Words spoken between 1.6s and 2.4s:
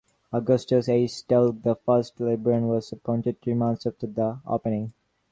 the first